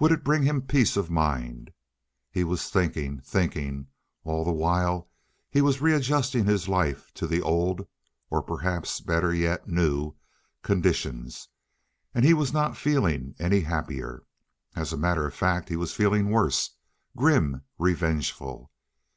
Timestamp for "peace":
0.62-0.96